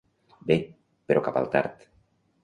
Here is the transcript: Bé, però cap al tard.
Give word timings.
Bé, 0.51 0.55
però 1.11 1.23
cap 1.27 1.37
al 1.41 1.49
tard. 1.57 1.85